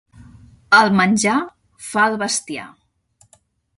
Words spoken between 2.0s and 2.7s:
el bestiar.